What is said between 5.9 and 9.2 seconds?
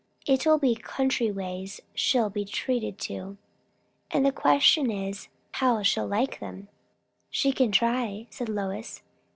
like 'em?" "She can try," said Lois.